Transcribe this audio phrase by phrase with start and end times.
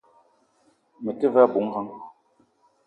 [1.03, 1.91] Me te ve a bou ngang